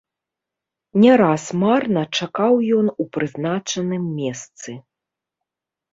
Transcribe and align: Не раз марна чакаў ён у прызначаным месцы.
Не 1.03 1.11
раз 1.21 1.43
марна 1.65 2.03
чакаў 2.19 2.53
ён 2.79 2.87
у 3.05 3.09
прызначаным 3.19 4.03
месцы. 4.19 4.69